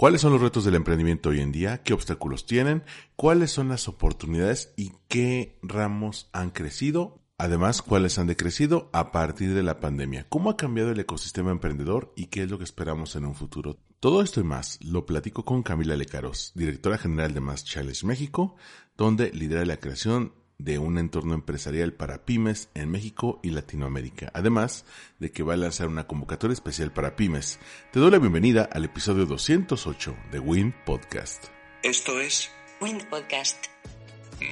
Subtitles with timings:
[0.00, 1.82] ¿Cuáles son los retos del emprendimiento hoy en día?
[1.82, 2.84] ¿Qué obstáculos tienen?
[3.16, 9.54] ¿Cuáles son las oportunidades y qué ramos han crecido Además, ¿cuáles han decrecido a partir
[9.54, 10.26] de la pandemia?
[10.28, 13.78] ¿Cómo ha cambiado el ecosistema emprendedor y qué es lo que esperamos en un futuro?
[14.00, 18.56] Todo esto y más lo platico con Camila Lecaros, directora general de Mass Challenge México,
[18.96, 24.84] donde lidera la creación de un entorno empresarial para pymes en México y Latinoamérica, además
[25.20, 27.60] de que va a lanzar una convocatoria especial para pymes.
[27.92, 31.44] Te doy la bienvenida al episodio 208 de Win Podcast.
[31.84, 33.66] Esto es Win Podcast.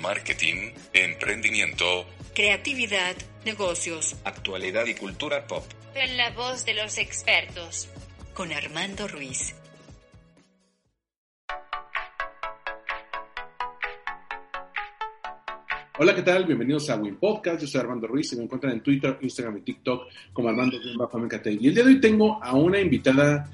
[0.01, 5.65] Marketing, emprendimiento, creatividad, negocios, actualidad y cultura pop.
[5.95, 7.89] En la voz de los expertos.
[8.35, 9.55] Con Armando Ruiz.
[15.99, 16.45] Hola, ¿qué tal?
[16.45, 17.63] Bienvenidos a Win Podcast.
[17.63, 21.69] Yo soy Armando Ruiz y me encuentran en Twitter, Instagram y TikTok como Armando Y
[21.69, 23.51] el día de hoy tengo a una invitada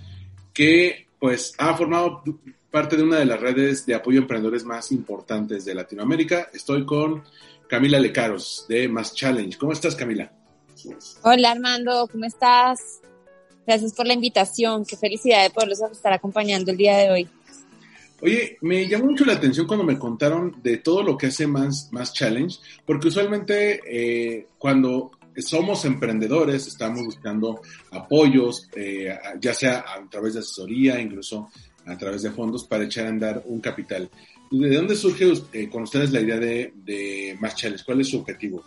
[0.52, 2.24] que pues ha formado
[2.68, 6.48] parte de una de las redes de apoyo a emprendedores más importantes de Latinoamérica.
[6.52, 7.22] Estoy con
[7.68, 9.56] Camila Lecaros de Más Challenge.
[9.56, 10.32] ¿Cómo estás, Camila?
[11.22, 13.02] Hola, Armando, ¿cómo estás?
[13.64, 14.84] Gracias por la invitación.
[14.84, 17.28] Qué felicidad de poderlos estar acompañando el día de hoy.
[18.22, 21.88] Oye, me llamó mucho la atención cuando me contaron de todo lo que hace Más,
[21.90, 22.56] Más Challenge,
[22.86, 30.40] porque usualmente eh, cuando somos emprendedores, estamos buscando apoyos, eh, ya sea a través de
[30.40, 31.48] asesoría, incluso
[31.84, 34.08] a través de fondos para echar a andar un capital.
[34.52, 37.84] ¿De dónde surge eh, con ustedes la idea de, de Más Challenge?
[37.84, 38.62] ¿Cuál es su objetivo?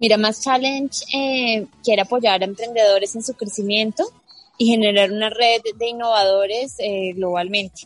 [0.00, 4.04] Mira, Más Challenge eh, quiere apoyar a emprendedores en su crecimiento
[4.56, 7.82] y generar una red de innovadores eh, globalmente.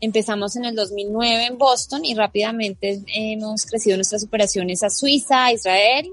[0.00, 5.52] Empezamos en el 2009 en Boston y rápidamente hemos crecido nuestras operaciones a Suiza, a
[5.52, 6.10] Israel.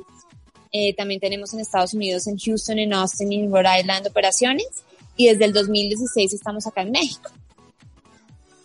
[0.98, 4.68] también tenemos en Estados Unidos, en Houston, en Austin y en Rhode Island operaciones
[5.18, 7.32] y desde el 2016 estamos acá en México.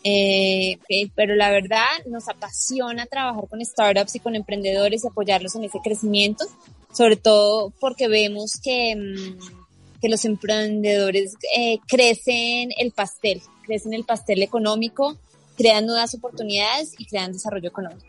[0.03, 0.78] Eh,
[1.14, 5.78] pero la verdad nos apasiona trabajar con startups y con emprendedores y apoyarlos en ese
[5.84, 6.47] crecimiento,
[6.92, 9.59] sobre todo porque vemos que, mm,
[10.00, 15.18] que los emprendedores eh, crecen el pastel, crecen el pastel económico,
[15.56, 18.06] crean nuevas oportunidades y crean desarrollo económico.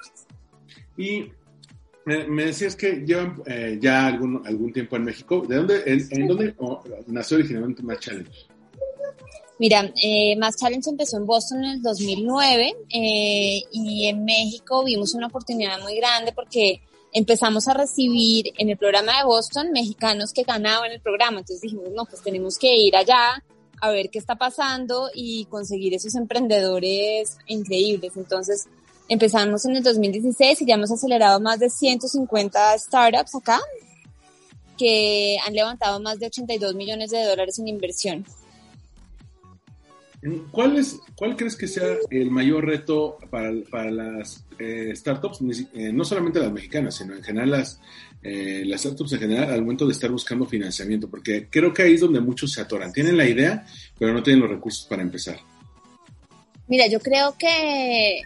[0.98, 1.32] Y
[2.06, 5.46] me, decías que llevan eh, ya algún, algún tiempo en México.
[5.48, 6.56] ¿De dónde, en, dónde
[7.08, 8.32] nació originalmente Mass Challenge?
[9.60, 15.14] Mira, eh, Mass Challenge empezó en Boston en el 2009 eh, y en México vimos
[15.14, 16.82] una oportunidad muy grande porque
[17.14, 21.40] empezamos a recibir en el programa de Boston mexicanos que ganaban el programa.
[21.40, 23.44] Entonces dijimos, no, pues tenemos que ir allá
[23.82, 28.16] a ver qué está pasando y conseguir esos emprendedores increíbles.
[28.16, 28.68] Entonces
[29.12, 33.60] Empezamos en el 2016 y ya hemos acelerado más de 150 startups acá
[34.78, 38.26] que han levantado más de 82 millones de dólares en inversión.
[40.52, 45.40] ¿Cuál, es, ¿Cuál crees que sea el mayor reto para, para las eh, startups,
[45.74, 47.80] eh, no solamente las mexicanas, sino en general las,
[48.22, 51.10] eh, las startups en general al momento de estar buscando financiamiento?
[51.10, 52.94] Porque creo que ahí es donde muchos se atoran.
[52.94, 53.66] Tienen la idea,
[53.98, 55.40] pero no tienen los recursos para empezar.
[56.68, 58.22] Mira, yo creo que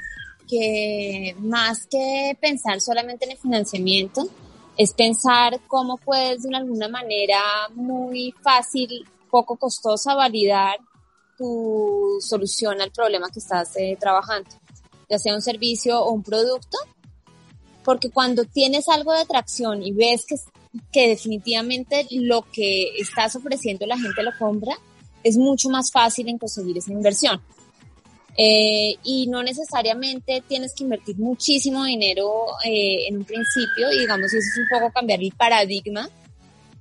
[0.47, 4.27] que más que pensar solamente en el financiamiento,
[4.77, 7.39] es pensar cómo puedes de alguna manera
[7.73, 10.77] muy fácil, poco costosa, validar
[11.37, 14.49] tu solución al problema que estás eh, trabajando,
[15.09, 16.77] ya sea un servicio o un producto,
[17.83, 23.97] porque cuando tienes algo de atracción y ves que, definitivamente lo que estás ofreciendo la
[23.97, 24.75] gente lo compra,
[25.23, 27.41] es mucho más fácil en conseguir esa inversión.
[28.37, 34.25] Eh, y no necesariamente tienes que invertir muchísimo dinero eh, en un principio, y digamos,
[34.27, 36.09] eso es un poco cambiar el paradigma,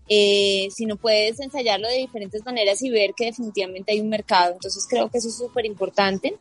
[0.09, 4.53] eh, sino puedes ensayarlo de diferentes maneras y ver que definitivamente hay un mercado.
[4.53, 6.37] Entonces creo que eso es súper importante.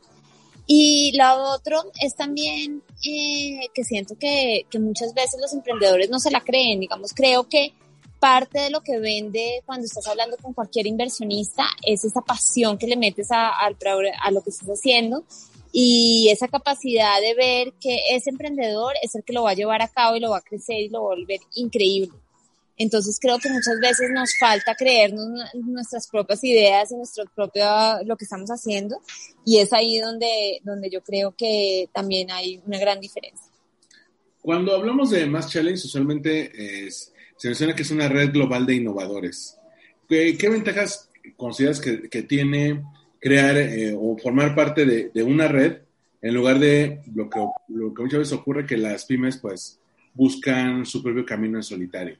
[0.66, 6.18] Y lo otro es también eh, que siento que, que muchas veces los emprendedores no
[6.18, 7.74] se la creen, digamos, creo que
[8.24, 12.86] parte de lo que vende cuando estás hablando con cualquier inversionista es esa pasión que
[12.86, 15.24] le metes a, a, lo que estás haciendo
[15.72, 19.82] y esa capacidad de ver que ese emprendedor es el que lo va a llevar
[19.82, 22.12] a cabo y lo va a crecer y lo va a volver increíble.
[22.76, 27.64] Entonces creo que muchas veces nos falta creernos nuestras propias ideas y nuestro propio
[28.04, 29.00] lo que estamos haciendo
[29.44, 33.46] y es ahí donde, donde yo creo que también hay una gran diferencia.
[34.42, 39.56] Cuando hablamos de Mass Challenge, usualmente se menciona que es una red global de innovadores.
[40.08, 42.82] ¿Qué, ventajas consideras que, tiene
[43.20, 45.78] crear eh, o formar parte de, una red
[46.20, 47.38] en lugar de lo que,
[47.68, 49.78] lo que muchas veces ocurre que las pymes pues
[50.12, 52.18] buscan su propio camino en solitario?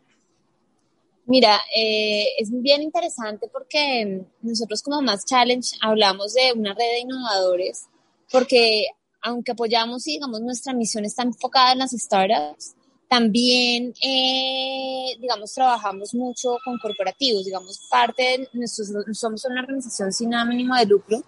[1.26, 7.00] Mira, eh, es bien interesante porque nosotros como Más Challenge hablamos de una red de
[7.00, 7.86] innovadores
[8.30, 8.86] porque
[9.22, 12.74] aunque apoyamos y digamos nuestra misión está enfocada en las startups,
[13.08, 20.34] también, eh, digamos, trabajamos mucho con corporativos, digamos, parte de nuestros, somos una organización sin
[20.34, 21.22] ánimo de lucro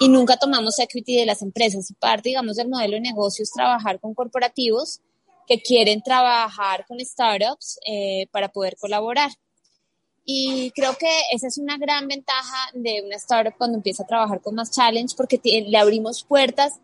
[0.00, 1.92] y nunca tomamos equity de las empresas.
[2.00, 5.00] Parte, digamos, del modelo de negocio es trabajar con corporativos
[5.50, 9.32] que quieren trabajar con startups eh, para poder colaborar.
[10.24, 14.40] Y creo que esa es una gran ventaja de una startup cuando empieza a trabajar
[14.40, 16.78] con más challenge porque le abrimos puertas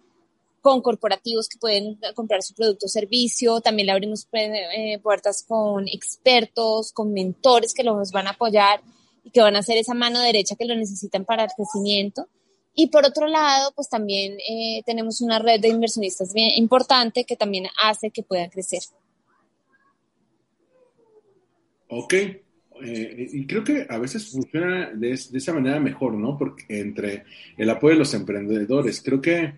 [0.61, 5.87] con corporativos que pueden comprar su producto o servicio, también le abrimos eh, puertas con
[5.87, 8.81] expertos, con mentores que los van a apoyar
[9.23, 12.27] y que van a hacer esa mano derecha que lo necesitan para el crecimiento.
[12.79, 17.35] Y por otro lado, pues también eh, tenemos una red de inversionistas bien importante que
[17.35, 18.81] también hace que puedan crecer.
[21.89, 26.37] Ok, eh, y creo que a veces funciona de, esa manera mejor, ¿no?
[26.37, 27.25] Porque entre
[27.57, 29.55] el apoyo de los emprendedores, creo que,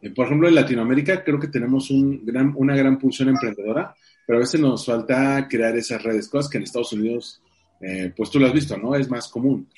[0.00, 3.94] eh, por ejemplo, en Latinoamérica creo que tenemos un gran, una gran pulsión emprendedora,
[4.26, 7.42] pero a veces nos falta crear esas redes, cosas que en Estados Unidos,
[8.16, 8.94] pues tú lo has visto, ¿no?
[8.94, 9.68] Es más común.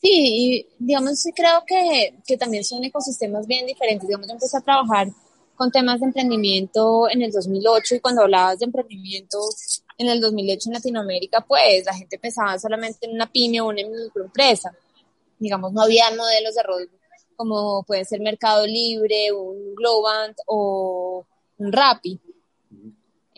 [0.00, 4.06] Sí, y digamos, creo que, que también son ecosistemas bien diferentes.
[4.06, 5.08] Digamos, yo empecé a trabajar
[5.56, 9.38] con temas de emprendimiento en el 2008 y cuando hablabas de emprendimiento
[9.98, 13.82] en el 2008 en Latinoamérica, pues la gente pensaba solamente en una pyme o una
[13.86, 14.72] microempresa.
[15.38, 16.90] Digamos, no había modelos de rol
[17.36, 21.26] como puede ser Mercado Libre, un Globant o
[21.58, 22.18] un Rappi.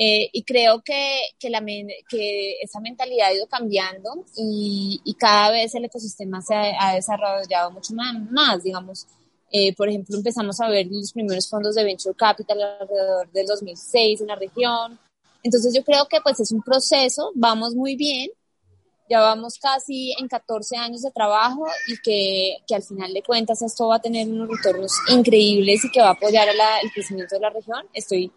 [0.01, 5.75] Eh, y creo que, que, la, que esa mentalidad ha ido cambiando y, cada vez
[5.75, 9.09] el ecosistema se ha, desarrollado mucho más, más digamos.
[9.51, 14.21] Eh, por ejemplo, empezamos a ver los primeros fondos de Venture Capital alrededor del 2006
[14.21, 15.01] en la región.
[15.43, 18.31] Entonces yo creo que pues es un proceso, vamos muy bien,
[19.11, 23.63] ya vamos casi en 14 años de trabajo y que, que al final de cuentas
[23.63, 27.41] esto va a tener unos retornos increíbles y que va a apoyar el crecimiento de
[27.41, 28.31] la región, estoy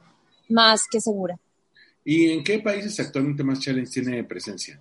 [0.49, 1.39] más que segura.
[2.03, 4.79] ¿Y en qué países actualmente más Challenge tiene presencia?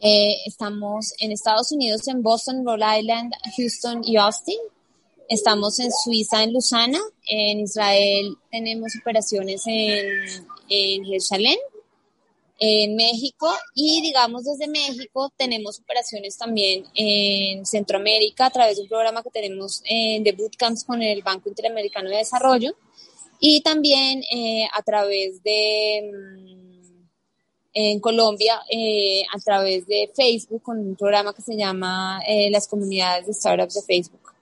[0.00, 4.58] Eh, estamos en Estados Unidos, en Boston, Rhode Island, Houston y Austin.
[5.28, 7.00] Estamos en Suiza, en Lusana.
[7.26, 11.58] En Israel tenemos operaciones en, en Jerusalén,
[12.60, 18.88] en México y digamos desde México tenemos operaciones también en Centroamérica a través de un
[18.88, 22.74] programa que tenemos eh, de bootcamps con el Banco Interamericano de Desarrollo
[23.40, 26.58] y también eh, a través de, mm,
[27.74, 32.66] en Colombia, eh, a través de Facebook, con un programa que se llama eh, Las
[32.66, 34.32] Comunidades de Startups de Facebook.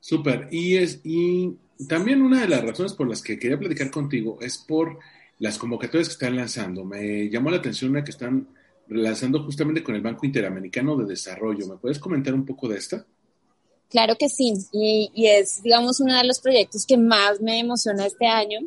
[0.00, 0.48] Súper.
[0.50, 1.56] Y, es, y
[1.88, 4.98] también una de las razones por las que quería platicar contigo es por
[5.38, 6.84] las convocatorias que están lanzando.
[6.84, 8.48] Me llamó la atención una que están
[8.88, 11.66] lanzando justamente con el Banco Interamericano de Desarrollo.
[11.68, 13.06] ¿Me puedes comentar un poco de esta?
[13.90, 18.24] Claro que sí, y, es, digamos, uno de los proyectos que más me emociona este
[18.26, 18.60] año,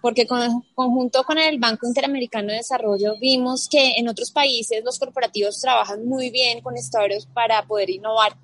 [0.00, 5.00] porque con, conjunto con el Banco Interamericano de Desarrollo vimos que en otros países los
[5.00, 8.36] corporativos trabajan muy bien con startups para poder innovar.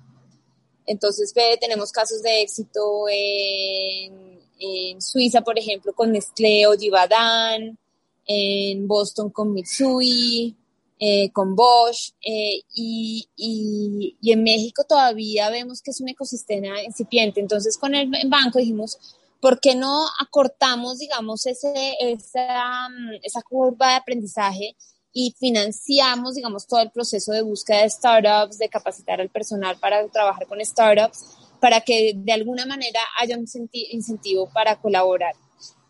[0.85, 7.77] Entonces, ve, tenemos casos de éxito en, en Suiza, por ejemplo, con Nestlé o Givaudan,
[8.25, 10.55] en Boston con Mitsui,
[10.99, 16.83] eh, con Bosch eh, y, y, y, en México todavía vemos que es un ecosistema
[16.83, 17.39] incipiente.
[17.39, 18.97] Entonces con el banco dijimos,
[19.39, 22.89] ¿por qué no acortamos, digamos, ese, esa,
[23.23, 24.75] esa curva de aprendizaje
[25.13, 30.05] y financiamos, digamos, todo el proceso de búsqueda de startups, de capacitar al personal para
[30.09, 31.25] trabajar con startups,
[31.59, 35.33] para que de alguna manera haya un incentivo para colaborar?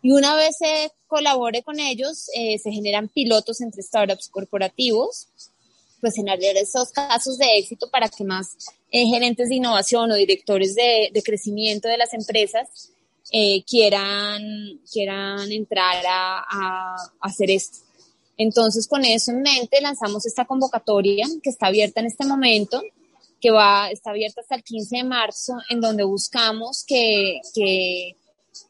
[0.02, 5.28] Y una vez se colabore con ellos, eh, se generan pilotos entre startups corporativos,
[6.00, 8.56] pues generar esos casos de éxito para que más
[8.90, 12.90] eh, gerentes de innovación o directores de, de crecimiento de las empresas
[13.32, 14.42] eh, quieran,
[14.90, 17.78] quieran entrar a, a, hacer esto.
[18.36, 22.82] Entonces, con eso en mente, lanzamos esta convocatoria que está abierta en este momento,
[23.40, 28.16] que va, está abierta hasta el 15 de marzo, en donde buscamos que, que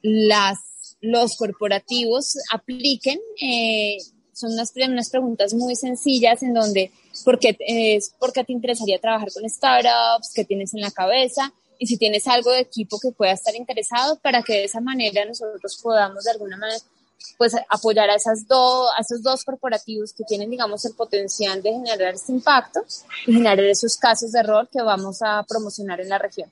[0.03, 0.59] las
[1.01, 3.21] los corporativos apliquen.
[3.41, 3.99] Eh,
[4.33, 6.93] son unas, unas, preguntas muy sencillas en donde,
[7.25, 10.33] ¿por qué, es, ¿por qué te interesaría trabajar con startups?
[10.35, 11.53] ¿Qué tienes en la cabeza?
[11.79, 15.25] Y si tienes algo de equipo que pueda estar interesado para que de esa manera
[15.25, 16.81] nosotros podamos de alguna manera
[17.37, 18.47] pues apoyar a esos
[19.23, 22.81] dos corporativos que tienen, digamos, el potencial de generar ese impacto
[23.27, 26.51] y generar esos casos de error que vamos a promocionar en la región.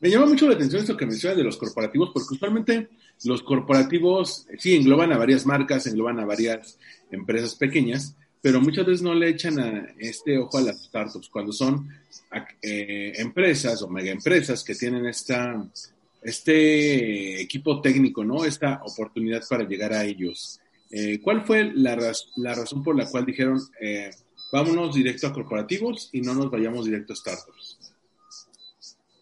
[0.00, 2.88] Me llama mucho la atención esto que mencionas de los corporativos, porque usualmente
[3.24, 6.78] los corporativos sí engloban a varias marcas, engloban a varias
[7.10, 11.88] empresas pequeñas, pero muchas veces no le echan este ojo a las startups cuando son
[12.62, 15.66] eh, empresas o mega empresas que tienen esta,
[16.22, 18.44] este equipo técnico, ¿no?
[18.44, 20.60] Esta oportunidad para llegar a ellos.
[20.90, 21.96] Eh, ¿Cuál fue la,
[22.36, 24.10] la, razón por la cual dijeron, eh,
[24.52, 27.78] vámonos directo a corporativos y no nos vayamos directo a startups?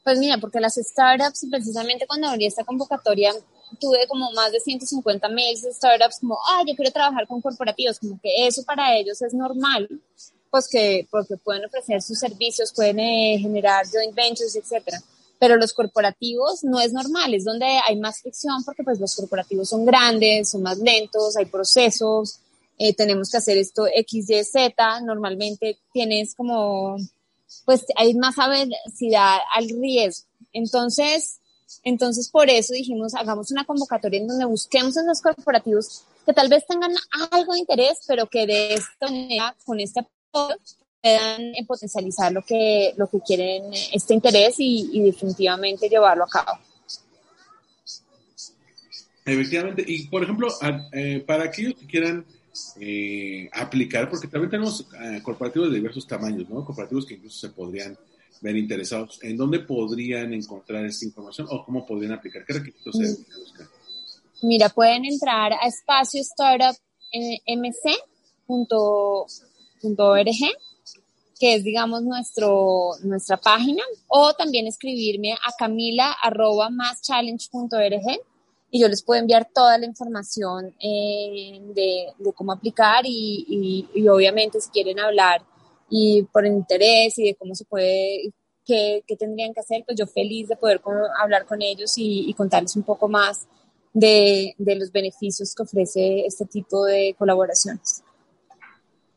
[0.04, 3.32] Pues mira, porque las startups, precisamente cuando abrí esta convocatoria,
[3.80, 7.98] tuve como más de 150 mails de startups como, ah, yo quiero trabajar con corporativos,
[7.98, 9.88] como que eso para ellos es normal,
[10.50, 15.00] pues que, porque pueden ofrecer sus servicios, pueden eh, generar joint ventures, etcétera.
[15.38, 19.68] Pero los corporativos no es normal, es donde hay más fricción porque pues los corporativos
[19.68, 22.40] son grandes, son más lentos, hay procesos,
[22.78, 26.96] eh, tenemos que hacer esto X, Y, Z, normalmente tienes como
[27.64, 30.26] pues hay más adversidad al riesgo.
[30.52, 31.40] Entonces,
[31.82, 36.66] entonces por eso dijimos, hagamos una convocatoria en donde busquemos esos corporativos que tal vez
[36.66, 36.92] tengan
[37.30, 40.56] algo de interés, pero que de esta manera, con este apoyo,
[41.00, 46.58] puedan potencializar lo que, lo que quieren, este interés y, definitivamente llevarlo a cabo.
[49.24, 50.48] Efectivamente, y por ejemplo,
[50.92, 52.24] eh, para aquellos que quieran
[52.80, 56.64] eh, aplicar, porque también tenemos eh, corporativos de diversos tamaños, ¿no?
[56.64, 57.96] Corporativos que incluso se podrían
[58.40, 59.18] ver interesados.
[59.22, 62.44] ¿En dónde podrían encontrar esta información o cómo podrían aplicar?
[62.44, 63.40] ¿Qué requisitos se mm.
[63.40, 63.66] buscar?
[64.42, 66.76] Mira, pueden entrar a espacio startup
[71.38, 76.70] que es, digamos, nuestro, nuestra página, o también escribirme a camila arroba
[78.70, 84.70] y yo les puedo enviar toda la información eh, de, cómo aplicar y, obviamente si
[84.70, 85.42] quieren hablar
[85.88, 88.32] y por interés y de cómo se puede,
[88.64, 90.80] qué, tendrían que hacer, pues yo feliz de poder
[91.20, 93.46] hablar con ellos y, contarles un poco más
[93.92, 98.02] de, los beneficios que ofrece este tipo de colaboraciones.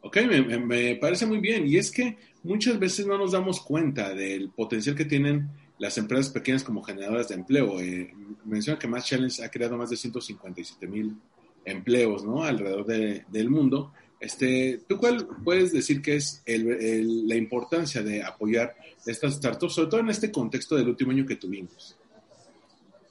[0.01, 4.13] Ok, me, me parece muy bien y es que muchas veces no nos damos cuenta
[4.13, 5.49] del potencial que tienen
[5.79, 7.79] las empresas pequeñas como generadoras de empleo.
[7.79, 8.13] Eh,
[8.45, 11.17] menciona que Más Challenge ha creado más de 157 mil
[11.65, 12.43] empleos ¿no?
[12.43, 13.93] alrededor del mundo.
[14.19, 20.01] Este, ¿Tú cuál puedes decir que es la importancia de apoyar estas startups, sobre todo
[20.01, 21.95] en este contexto del último año que tuvimos?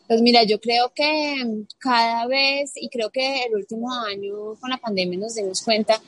[0.06, 4.78] Pues mira, yo creo que cada vez, y creo que el último año con la
[4.78, 6.00] pandemia nos dimos cuenta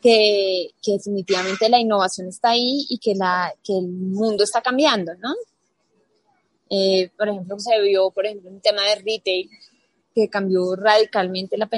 [0.00, 5.12] que, que definitivamente la innovación está ahí y que, la, que el mundo está cambiando,
[5.16, 5.34] ¿no?
[6.70, 9.50] Eh, por ejemplo, se vio, por ejemplo, un tema de retail
[10.22, 11.68] que cambió radicalmente la,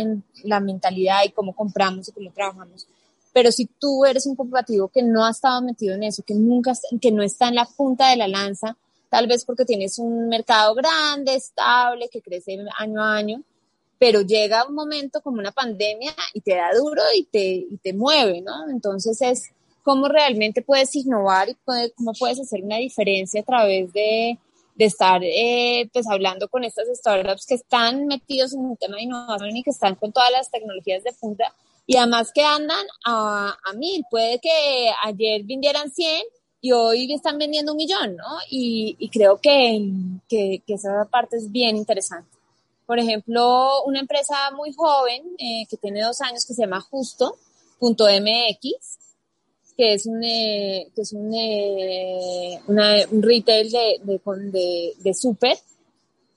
[0.44, 2.86] la mentalidad y cómo compramos y cómo trabajamos.
[3.32, 6.72] Pero si tú eres un corporativo que no ha estado metido en eso, que nunca,
[7.00, 8.76] que no está en la punta de la lanza,
[9.08, 13.42] tal vez porque tienes un mercado grande, estable, que crece año a año,
[13.98, 17.92] pero llega un momento como una pandemia y te da duro y te, y te
[17.92, 18.68] mueve, ¿no?
[18.70, 19.50] Entonces es
[19.82, 21.56] cómo realmente puedes innovar y
[21.96, 24.38] cómo puedes hacer una diferencia a través de,
[24.74, 29.02] de estar eh, pues hablando con estas startups que están metidos en un tema de
[29.02, 31.54] innovación y que están con todas las tecnologías de punta
[31.86, 34.04] y además que andan a, a mil.
[34.10, 36.22] Puede que ayer vendieran 100
[36.60, 38.38] y hoy están vendiendo un millón, ¿no?
[38.48, 39.90] Y, y creo que,
[40.28, 42.30] que, que, esa parte es bien interesante.
[42.86, 47.40] Por ejemplo, una empresa muy joven eh, que tiene dos años que se llama Justo.mx
[49.80, 55.56] que es un, eh, que es un, eh, un retail de, de, de, súper.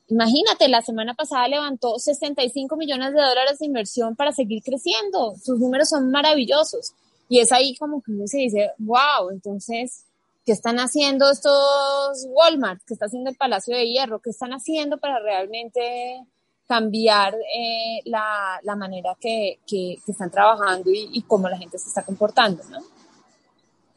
[0.07, 5.35] Imagínate, la semana pasada levantó 65 millones de dólares de inversión para seguir creciendo.
[5.43, 6.93] Sus números son maravillosos.
[7.27, 10.05] Y es ahí como que uno se dice, wow, entonces,
[10.45, 12.81] ¿qué están haciendo estos Walmart?
[12.88, 14.21] ¿Qué está haciendo el Palacio de Hierro?
[14.21, 16.25] ¿Qué están haciendo para realmente
[16.65, 21.89] cambiar eh, la, la, manera que, que, están trabajando y, y, cómo la gente se
[21.89, 22.92] está comportando, ¿no?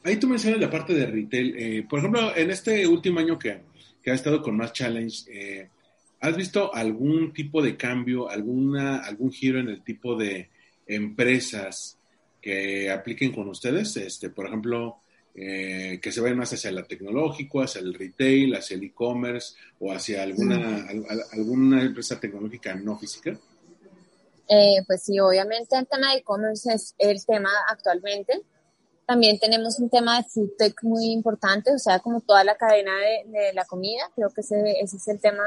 [0.07, 1.57] Ahí tú mencionas la parte de retail.
[1.59, 3.61] Eh, por ejemplo, en este último año que,
[4.01, 5.69] que ha estado con más challenge, eh,
[6.21, 10.49] ¿has visto algún tipo de cambio, alguna, algún giro en el tipo de
[10.87, 11.99] empresas
[12.41, 13.97] que apliquen con ustedes?
[13.97, 14.99] Este, por ejemplo,
[15.35, 19.93] eh, que se vayan más hacia lo tecnológico, hacia el retail, hacia el e-commerce o
[19.93, 20.87] hacia alguna,
[21.33, 23.37] alguna empresa tecnológica no física?
[24.49, 28.41] Eh, pues sí, obviamente el tema de e-commerce es el tema actualmente.
[29.07, 32.93] También tenemos un tema de food tech muy importante, o sea, como toda la cadena
[32.99, 34.03] de, la comida.
[34.17, 35.45] Creo que ese, ese, es el tema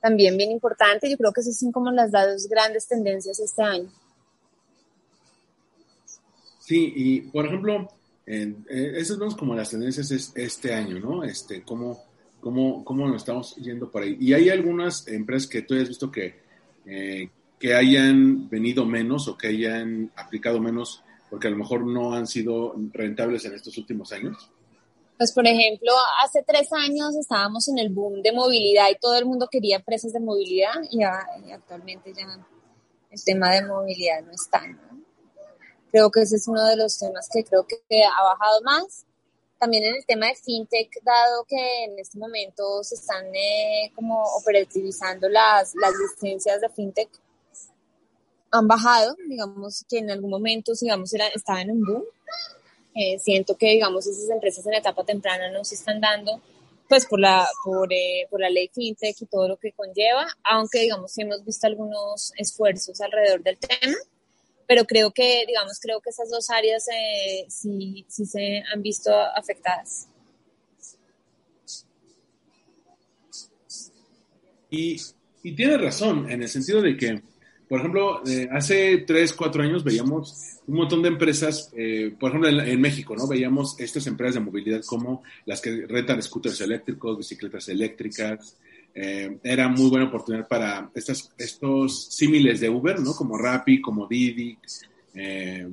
[0.00, 1.08] también bien importante.
[1.08, 3.88] Yo creo que esas son como las dos grandes tendencias este año.
[6.58, 7.88] Sí, y por ejemplo,
[8.26, 11.22] en, eh, esas son como las tendencias es, este año, ¿no?
[11.22, 12.02] Este, cómo,
[12.40, 14.16] cómo, cómo nos estamos yendo por ahí.
[14.20, 16.40] Y hay algunas empresas que tú has visto que,
[16.84, 22.14] eh, que hayan venido menos o que hayan aplicado menos porque a lo mejor no
[22.14, 24.50] han sido rentables en estos últimos años?
[25.18, 25.92] Pues por ejemplo,
[26.22, 30.12] hace tres años estábamos en el boom de movilidad y todo el mundo quería empresas
[30.12, 32.24] de movilidad y, actualmente ya
[33.10, 34.62] el tema de movilidad no está.
[35.90, 39.06] Creo que ese es uno de los temas que creo que ha bajado más.
[39.58, 44.22] También en el tema de fintech, dado que en este momento se están eh, como
[44.22, 47.10] operativizando las, las licencias de fintech,
[48.50, 52.04] han bajado, digamos que en algún momento, digamos, era, estaban en un boom.
[52.94, 56.40] Eh, siento que, digamos, esas empresas en etapa temprana no se están dando,
[56.88, 60.80] pues por la, por, eh, por la ley FinTech y todo lo que conlleva, aunque,
[60.80, 63.96] digamos, hemos visto algunos esfuerzos alrededor del tema,
[64.66, 69.14] pero creo que, digamos, creo que esas dos áreas eh, sí, sí se han visto
[69.14, 70.08] afectadas.
[74.70, 75.00] Y,
[75.42, 77.22] y tiene razón, en el sentido de que
[77.68, 82.48] por ejemplo, eh, hace tres, cuatro años veíamos un montón de empresas, eh, por ejemplo,
[82.48, 83.28] en, México, ¿no?
[83.28, 88.56] Veíamos estas empresas de movilidad como las que rentan scooters eléctricos, bicicletas eléctricas.
[88.94, 93.12] Eh, era muy buena oportunidad para estas, estos símiles de Uber, ¿no?
[93.12, 94.56] Como Rappi, como Didi,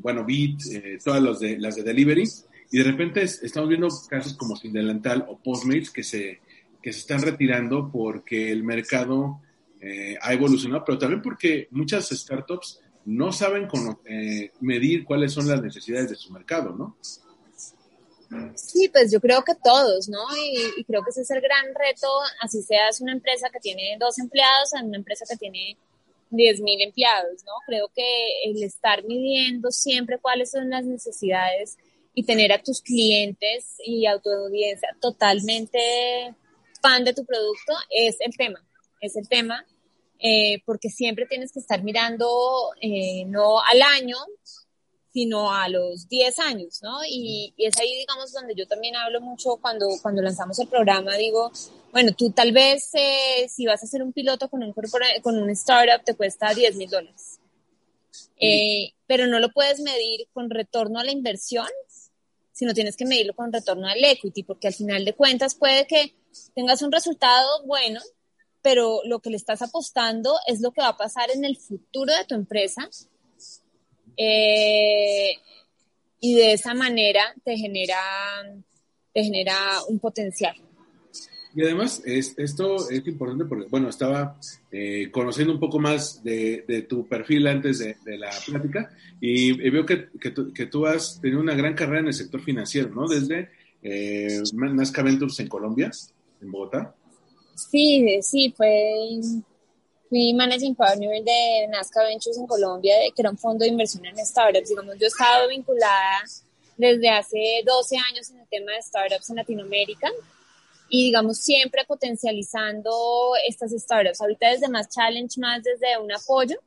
[0.01, 0.61] bueno, Bit,
[1.03, 2.23] todas los de, las de delivery.
[2.71, 6.39] Y de repente estamos viendo casos como Sin Delantal o Postmates que se,
[6.81, 9.39] que se están retirando porque el mercado
[9.87, 13.67] eh, ha evolucionado, pero también porque muchas startups no saben
[14.05, 16.97] eh, medir cuáles son las necesidades de su mercado, ¿no?
[18.55, 20.25] Sí, pues yo creo que todos, ¿no?
[20.35, 22.07] Y, creo que ese es el gran reto,
[22.41, 25.77] así seas una empresa que tiene dos empleados a una empresa que tiene
[26.31, 27.51] 10 mil empleados, ¿no?
[27.67, 31.77] Creo que el estar midiendo siempre cuáles son las necesidades
[32.15, 36.33] y tener a tus clientes y a tu audiencia totalmente
[36.81, 38.65] fan de tu producto es el tema,
[38.99, 39.63] es el tema
[40.19, 44.17] eh, porque siempre tienes que estar mirando eh, no al año,
[45.13, 46.99] sino a los 10 años, ¿no?
[47.07, 51.51] Y, es ahí, digamos, donde yo también hablo mucho cuando, cuando lanzamos el programa, digo,
[51.91, 54.73] bueno, tú tal vez eh, si vas a hacer un piloto con un,
[55.21, 57.39] con un startup te cuesta 10 mil dólares,
[59.07, 61.67] pero no lo puedes medir con retorno a la inversión,
[62.51, 66.13] sino tienes que medirlo con retorno al equity, porque al final de cuentas puede que
[66.53, 68.01] tengas un resultado bueno,
[68.65, 72.11] pero lo que le estás apostando es lo que va a pasar en el futuro
[72.11, 72.89] de tu empresa.
[74.17, 75.33] Eh,
[76.19, 77.99] y de esa manera te genera,
[79.13, 79.55] te genera
[79.87, 80.55] un potencial.
[81.53, 84.39] Y además, es, esto es importante porque, bueno, estaba
[84.71, 88.89] eh, conociendo un poco más de, tu perfil antes de, la plática
[89.21, 93.07] y, veo que, que, tú, has tenido una gran carrera en el sector financiero, ¿no?
[93.07, 93.51] Desde
[93.83, 95.91] eh, Nazca Ventures en Colombia,
[96.41, 96.95] en Bogotá,
[97.55, 99.21] Sí, sí, fue,
[100.09, 104.17] fui managing partner de Nazca Ventures en Colombia, que era un fondo de inversión en
[104.25, 104.69] startups.
[104.69, 106.23] Digamos, yo he estado vinculada
[106.77, 110.11] desde hace 12 años en el tema de startups en Latinoamérica
[110.89, 112.91] y digamos siempre potencializando
[113.47, 114.21] estas startups.
[114.21, 116.57] Ahorita desde más challenge, más desde un apoyo.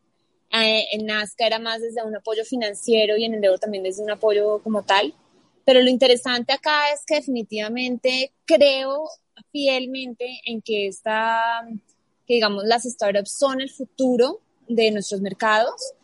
[0.50, 4.10] Eh, en Nazca era más desde un apoyo financiero y en Endeavor también desde un
[4.10, 5.14] apoyo como tal.
[5.64, 9.04] Pero lo interesante acá es que definitivamente creo
[9.50, 11.66] fielmente en que esta,
[12.26, 15.94] que digamos, las startups son el futuro de nuestros mercados,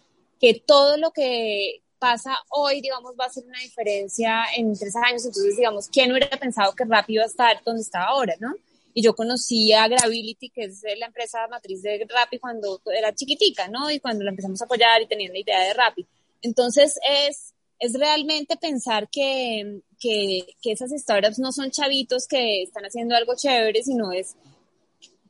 [0.41, 5.25] que todo lo que pasa hoy, digamos, va a ser una diferencia en tres años.
[5.25, 8.55] Entonces, digamos, ¿quién hubiera pensado que Rappi iba a estar donde está ahora, no?
[8.93, 13.69] Y yo conocí a Gravity, que es la empresa matriz de Rappi cuando era chiquitica,
[13.69, 13.91] ¿no?
[13.91, 16.07] Y cuando la empezamos a apoyar y tenían la idea de Rappi.
[16.43, 22.85] Entonces, es, es realmente pensar que, que, que, esas startups no son chavitos que están
[22.85, 24.37] haciendo algo chévere, sino es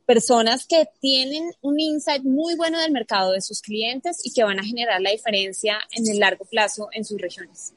[0.05, 4.59] personas que tienen un insight muy bueno del mercado de sus clientes y que van
[4.59, 7.73] a generar la diferencia en el largo plazo en sus regiones.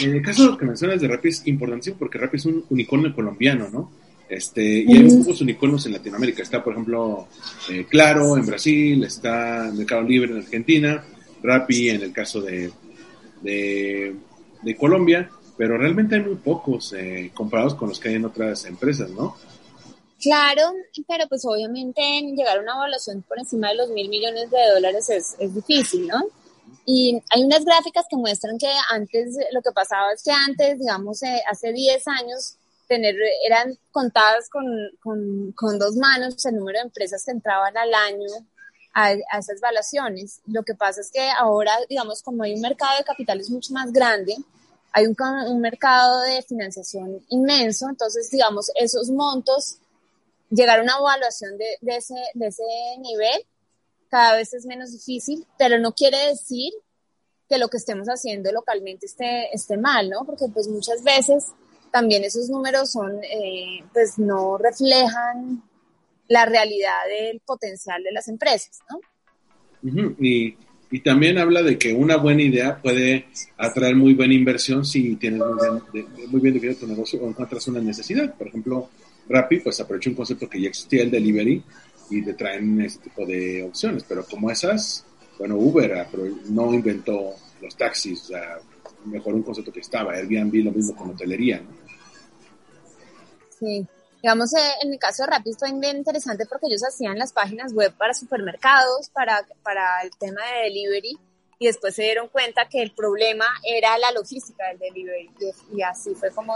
[0.00, 2.64] En el caso de lo que mencionas de Rappi es importantísimo porque Rappi es un
[2.70, 3.92] unicornio colombiano, ¿no?
[4.28, 6.42] Este, y hay muchos unicornios en Latinoamérica.
[6.42, 7.28] Está, por ejemplo,
[7.70, 11.04] eh, Claro en Brasil, está Mercado Libre en Argentina,
[11.42, 12.72] Rappi en el caso de,
[13.44, 15.30] de, Colombia.
[15.56, 19.36] pero realmente hay muy pocos eh, comparados con los que hay en otras empresas, ¿no?
[20.20, 20.72] Claro,
[21.06, 22.00] pero pues obviamente
[22.34, 26.06] llegar a una evaluación por encima de los mil millones de dólares es, es difícil,
[26.06, 26.22] ¿no?
[26.86, 31.22] Y hay unas gráficas que muestran que antes, lo que pasaba es que antes, digamos,
[31.22, 32.56] eh, hace 10 años,
[32.88, 33.14] tener,
[33.46, 34.64] eran contadas con,
[35.02, 38.28] con, con, dos manos el número de empresas que entraban al año
[38.94, 40.40] a, a, esas evaluaciones.
[40.46, 43.92] Lo que pasa es que ahora, digamos, como hay un mercado de capitales mucho más
[43.92, 44.36] grande,
[44.92, 45.16] hay un,
[45.48, 49.78] un mercado de financiación inmenso, entonces, digamos, esos montos,
[50.50, 52.62] llegar a una evaluación de, de, ese, de ese
[52.98, 53.44] nivel
[54.08, 56.72] cada vez es menos difícil, pero no quiere decir
[57.48, 60.24] que lo que estemos haciendo localmente esté, esté mal, ¿no?
[60.24, 61.46] Porque pues muchas veces
[61.90, 65.62] también esos números son, eh, pues no reflejan
[66.28, 69.00] la realidad del potencial de las empresas, ¿no?
[70.18, 70.56] y,
[70.90, 73.26] y, también habla de que una buena idea puede
[73.58, 77.28] atraer muy buena inversión si tienes muy bien, de, muy bien definido tu negocio o
[77.28, 78.34] encuentras una necesidad.
[78.34, 78.88] Por ejemplo,
[79.28, 81.62] Rappi pues aprovechó un concepto que ya existía, el delivery,
[82.10, 85.04] y te traen este tipo de opciones, pero como esas,
[85.38, 86.06] bueno, Uber
[86.48, 88.58] no inventó los taxis, o sea,
[89.04, 91.84] mejor un concepto que estaba, Airbnb lo mismo con hotelería, ¿no?
[93.58, 93.86] Sí,
[94.24, 97.74] digamos, eh, en el caso de Rappi fue bien interesante porque ellos hacían las páginas
[97.74, 101.18] web para supermercados, para, para el tema de delivery,
[101.58, 105.30] y después se dieron cuenta que el problema era la logística del delivery,
[105.74, 106.54] y, así fue como,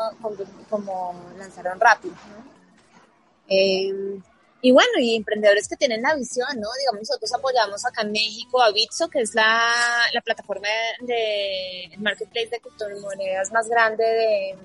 [0.70, 2.10] como, lanzaron Rappi.
[3.50, 4.18] Eh,
[4.62, 6.68] y bueno, y emprendedores que tienen la visión, ¿no?
[6.80, 9.74] Digamos, nosotros apoyamos acá en México a Bitso, que es la,
[10.14, 10.68] la plataforma
[11.00, 14.58] de, marketplace de criptomonedas más grande de,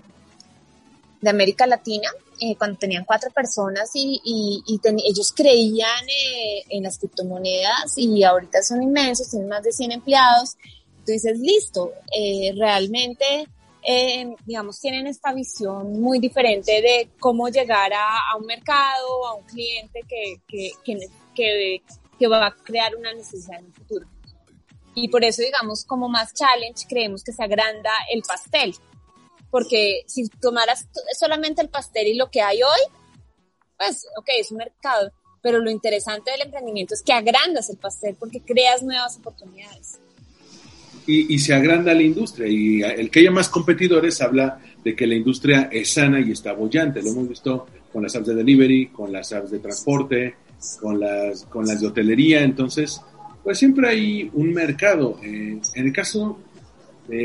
[1.24, 2.10] de América Latina,
[2.42, 8.24] eh, cuando tenían cuatro personas y, y, y ellos creían eh, en las criptomonedas y
[8.24, 10.58] ahorita son inmensos, tienen más de 100 empleados.
[11.06, 13.48] Tú dices, listo, eh, realmente
[13.86, 19.36] eh, digamos, tienen esta visión muy diferente de cómo llegar a, a un mercado, a
[19.36, 20.72] un cliente que, que,
[21.36, 21.82] que,
[22.18, 24.08] que, va a crear una necesidad en el futuro.
[24.96, 28.74] Y por eso, digamos, como más challenge, creemos que se agranda el pastel.
[29.54, 32.82] Porque si tomaras solamente el pastel y lo que hay hoy,
[33.78, 35.12] pues, ok, es un mercado.
[35.44, 40.00] Pero lo interesante del emprendimiento es que agrandas el pastel porque creas nuevas oportunidades
[41.06, 42.48] y, y, se agranda la industria.
[42.48, 46.54] Y el que haya más competidores habla de que la industria es sana y está
[46.54, 47.04] bollante.
[47.04, 50.36] Lo hemos visto con las apps de delivery, con las apps de transporte,
[50.82, 52.42] con las, con las de hotelería.
[52.42, 53.00] Entonces,
[53.44, 55.20] pues siempre hay un mercado.
[55.22, 56.40] Eh, en el caso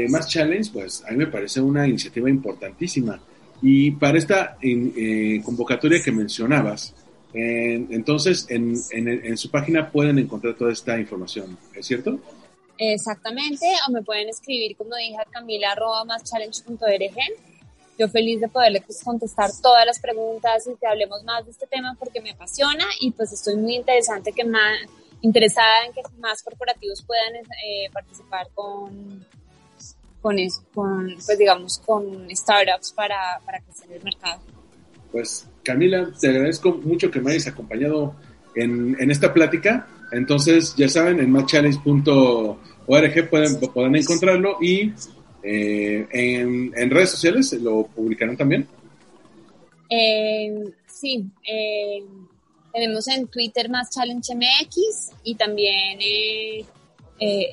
[0.09, 3.21] Más Challenge, pues a mí me parece una iniciativa importantísima.
[3.63, 6.95] Y para esta eh, convocatoria que mencionabas,
[7.33, 12.19] entonces en, en, en su página pueden encontrar toda esta información, ¿es cierto?
[12.79, 15.75] Exactamente, o me pueden escribir, como dije, a camila
[17.99, 21.67] Yo feliz de poderle pues, contestar todas las preguntas y que hablemos más de este
[21.67, 24.79] tema porque me apasiona y pues estoy muy interesante que más,
[25.23, 29.27] interesada en que más corporativos puedan eh, participar con,
[30.21, 34.41] con eso, con, pues digamos, con startups para, para crecer el mercado.
[35.13, 38.15] Pues Camila, te agradezco mucho que me hayas acompañado
[38.55, 39.87] en, en esta plática.
[40.13, 44.93] Entonces, ya saben, en matchchallenge.org pueden, pueden encontrarlo y
[45.43, 48.67] eh, en, en, redes sociales lo publicarán también.
[49.91, 52.03] Eh, sí, eh,
[52.73, 56.65] tenemos en Twitter más Challenge MX y también, eh,
[57.21, 57.47] eh,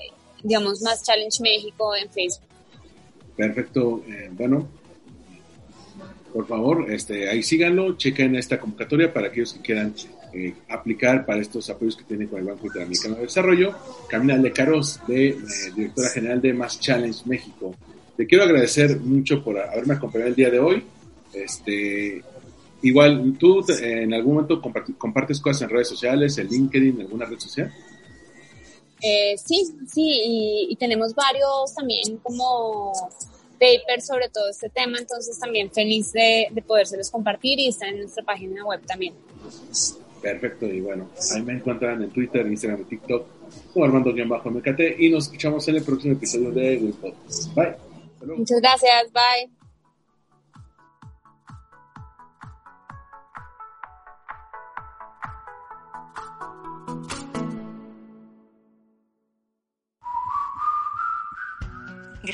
[0.43, 2.45] digamos, más Challenge México en Facebook.
[3.35, 4.03] Perfecto.
[4.31, 4.67] bueno,
[6.35, 9.93] por favor, este, ahí síganlo, chequen esta convocatoria para aquellos que quieran
[10.33, 13.73] eh, aplicar para estos apoyos que tiene con el Banco Interamericano de Desarrollo.
[14.09, 15.37] Camila Lecaros, de, eh,
[15.73, 17.73] directora general de Más Challenge México.
[18.17, 20.83] Te quiero agradecer mucho por haberme acompañado el día de hoy.
[21.33, 22.21] Este,
[22.81, 24.61] igual, ¿tú en algún momento
[24.97, 27.73] compartes cosas en redes sociales, en LinkedIn, en alguna red social?
[29.07, 32.91] Eh, sí, sí, y, y tenemos varios también como
[33.59, 37.99] papers sobre todo este tema, entonces también feliz de, de podérselos compartir y está en
[37.99, 39.13] nuestra página web también.
[40.23, 43.27] Perfecto, y bueno, ahí me encuentran en Twitter, Instagram y TikTok
[43.73, 47.13] como Armando-MKT y nos escuchamos en el próximo episodio de Wipod.
[47.53, 47.75] Bye.
[48.35, 49.64] Muchas gracias, bye.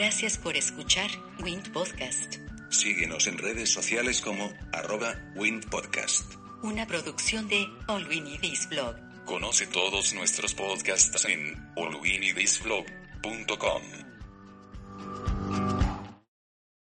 [0.01, 1.11] Gracias por escuchar
[1.43, 2.37] Wind Podcast.
[2.71, 6.25] Síguenos en redes sociales como arroba Wind Podcast.
[6.63, 8.95] Una producción de All We Need Is Blog.
[9.25, 14.10] Conoce todos nuestros podcasts en allwinidisblog.com.